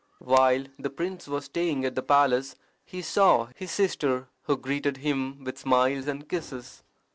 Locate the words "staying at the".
1.45-2.01